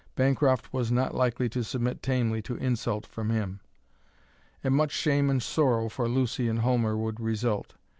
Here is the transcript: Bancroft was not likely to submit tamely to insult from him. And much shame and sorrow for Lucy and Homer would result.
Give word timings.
Bancroft 0.15 0.73
was 0.73 0.91
not 0.91 1.13
likely 1.13 1.47
to 1.49 1.63
submit 1.63 2.01
tamely 2.01 2.41
to 2.41 2.55
insult 2.55 3.05
from 3.05 3.29
him. 3.29 3.59
And 4.63 4.73
much 4.75 4.89
shame 4.93 5.29
and 5.29 5.43
sorrow 5.43 5.89
for 5.89 6.07
Lucy 6.09 6.47
and 6.47 6.61
Homer 6.61 6.97
would 6.97 7.19
result. 7.19 7.75